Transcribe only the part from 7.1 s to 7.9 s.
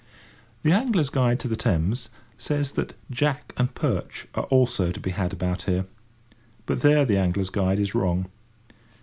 Angler's Guide